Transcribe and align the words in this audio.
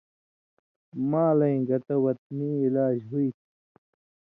مالَیں 1.09 1.59
گتہ 1.67 1.95
وطنی 2.05 2.51
علاج 2.65 2.95
ہُوئ 3.09 3.27
تھی 3.37 3.47